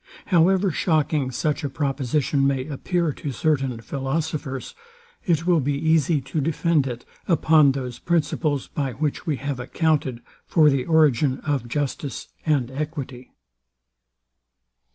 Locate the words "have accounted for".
9.35-10.71